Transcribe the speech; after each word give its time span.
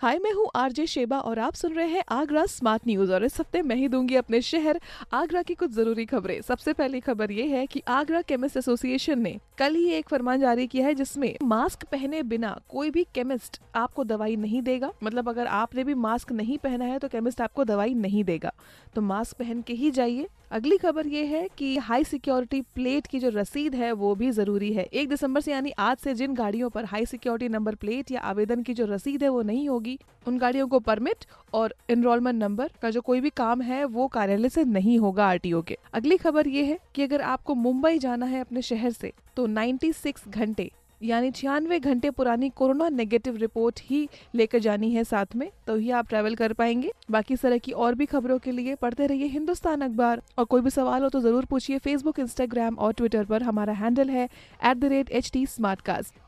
हाय, 0.00 0.18
मैं 0.18 0.32
हूँ 0.32 0.46
RJ 0.54 0.86
Sheba 0.86 1.18
और 1.18 1.38
आप 1.38 1.54
सुन 1.54 1.72
रहे 1.74 1.86
हैं 1.86 2.02
आगरा 2.08 2.44
स्मार्ट 2.46 2.82
न्यूज़ 2.86 3.12
और 3.12 3.24
इस 3.24 3.38
हफ़्ते 3.40 3.62
मैं 3.62 3.76
ही 3.76 3.88
दूँगी 3.88 4.14
अपने 4.16 4.40
शहर 4.40 4.78
आगरा 5.12 5.42
की 5.42 5.54
कुछ 5.54 5.70
ज़रूरी 5.70 6.04
खबरें। 6.06 6.40
सबसे 6.42 6.72
पहली 6.72 7.00
खबर 7.00 7.30
ये 7.30 7.46
है 7.46 7.66
कि 7.66 7.82
आगरा 7.88 8.20
केमिस्ट 8.22 8.56
एसोसिएशन 8.56 9.18
ने 9.18 9.36
कल 9.58 9.74
ही 9.74 9.88
एक 9.88 10.08
फरमान 10.08 10.40
जारी 10.40 10.66
किया 10.66 10.86
है 10.86 10.94
जिसमें 10.94 11.34
मास्क 11.42 11.84
पहने 11.84 12.22
बिना 12.22 12.56
कोई 12.68 12.90
भी 12.90 13.06
केमिस्ट 13.14 13.60
आपको 13.74 14.04
दवाई 14.04 14.36
नहीं 14.36 14.62
देगा। 14.62 14.92
मतलब 15.04 15.28
अगर 15.28 15.46
आपने 15.46 15.84
भी 15.84 15.94
मास्क 15.96 16.32
नहीं 16.32 16.58
पहना 16.58 16.84
है 16.84 16.98
तो 16.98 17.08
केमिस्ट 17.08 17.40
आपको 17.40 17.64
दवाई 17.64 17.94
नहीं 17.96 18.24
देगा। 18.24 18.52
तो 18.94 19.00
मास्क 19.02 19.38
पहन 19.38 19.62
के 19.62 19.72
ही 19.72 19.90
जाइए। 19.90 20.28
अगली 20.50 20.76
खबर 20.76 21.06
ये 21.06 21.24
है 21.24 21.48
कि 21.58 21.76
हाई 21.76 22.04
सिक्योरिटी 22.04 22.60
प्लेट 22.74 23.06
की 23.06 23.18
जो 23.18 23.28
रसीद 23.28 23.74
है, 23.74 23.90
वो 23.92 24.14
भी 24.14 24.30
ज़रूरी 24.30 24.72
है। 24.72 24.84
एक 24.84 25.08
दिसंबर 25.08 25.40
से 25.40 25.52
यानी 25.52 25.70
आज 25.78 25.96
से 25.96 26.14
जिन 26.14 26.34
गाड़ियों 26.34 26.70
पर 26.70 26.84
हाई 26.84 27.06
सिक्योरिटी 27.06 27.48
नंबर 27.48 27.74
प्लेट 27.74 28.10
या 28.10 28.20
आवेदन 28.20 28.62
की 28.62 28.74
जो 28.74 28.86
रसीद 28.86 29.22
है, 29.22 29.28
वो 29.28 29.42
नहीं 29.42 29.68
होगी, 29.68 29.98
उन 30.26 30.38
गाड़ियों 30.38 30.68
को 30.68 30.78
परमिट 30.78 31.24
और 31.52 31.74
इनरोलमेंट 31.90 32.42
नंबर 32.42 32.70
का 32.82 32.90
जो 32.90 33.00
कोई 33.00 33.20
भी 33.20 33.30
काम 33.30 33.62
है, 33.62 33.84
वो 33.84 34.06
कार्यालय 34.08 34.48
से 34.48 34.64
नहीं 34.64 34.98
होगा 34.98 35.26
आरटीओ 35.26 35.62
के। 35.62 35.78
अगली 35.94 36.16
खबर 36.16 36.48
ये 36.48 36.64
है 36.64 36.78
कि 36.94 37.02
अगर 37.02 37.20
आपको 37.20 37.54
मुंबई 37.54 37.98
जाना 37.98 38.26
है 38.26 38.40
अपने 38.40 38.62
शहर 38.62 38.90
से 38.90 39.12
तो 39.36 39.46
96 39.46 40.28
घंटे 40.28 40.70
यानी 41.02 41.30
छियानवे 41.30 41.78
घंटे 41.78 42.10
पुरानी 42.10 42.48
कोरोना 42.56 42.88
नेगेटिव 42.88 43.36
रिपोर्ट 43.36 43.80
ही 43.84 44.08
लेकर 44.34 44.58
जानी 44.58 44.90
है 44.94 45.04
साथ 45.04 45.36
में 45.36 45.48
तो 45.66 45.76
ही 45.76 45.90
आप 45.90 46.08
ट्रैवल 46.08 46.34
कर 46.34 46.52
पाएँगे। 46.52 46.90
बाकी 47.10 47.34
इस 47.34 47.42
तरह 47.42 47.58
की 47.58 47.72
और 47.72 47.94
भी 47.94 48.06
खबरों 48.06 48.38
के 48.38 48.52
लिए 48.52 48.74
पढ़ते 48.74 49.06
रहिए 49.06 49.26
हिंदुस्तान 49.28 49.80
अखबार। 49.80 50.22
और 50.38 50.44
कोई 50.44 50.60
भी 50.60 50.70
सवाल 50.70 51.02
हो 51.02 51.08
तो 51.08 51.20
ज़रूर 51.20 51.44
पूछिए 51.50 51.78
फेसबुक 51.78 52.18
इंस्टाग्राम 52.20 52.74
और 52.74 52.92
ट्विटर 52.92 53.24
पर। 53.24 53.42
हमारा 53.42 53.72
हैंडल 53.74 54.10
है 54.10 54.24
at 54.24 54.76
the 54.76 54.84
rate 54.84 55.10
H 55.10 55.30
T 55.32 55.46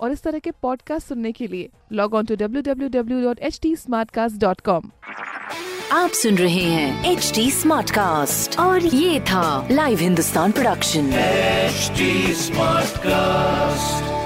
और 0.00 0.12
इस 0.12 0.22
तरह 0.22 0.38
के 0.38 0.50
पॉडकास्ट 0.62 1.08
सुनने 1.08 1.32
के 1.32 1.46
लिए 1.46 1.68
log 1.92 2.14
on 2.14 2.24
to 2.26 2.36
W 2.36 2.62
W 2.62 2.88
W 2.88 3.20
dot 3.22 3.38
H 3.40 3.60
T 3.62 3.74
dot 4.38 4.60
com 4.60 4.90
आप 5.92 6.10
सुन 6.10 6.36
रहे 6.36 6.62
हैं 6.62 7.12
एच 7.12 7.32
डी 7.34 7.50
स्मार्ट 7.50 7.90
कास्ट 7.90 8.58
और 8.60 8.86
ये 8.86 9.20
था 9.30 9.68
live 9.70 9.98
Hindustan 9.98 10.52
production 10.52 11.10
HD 11.66 12.06
Smartcast. 12.40 14.25